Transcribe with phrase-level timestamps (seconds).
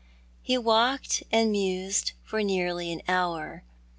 [0.49, 3.61] Ho walked and mused for nearly an hour.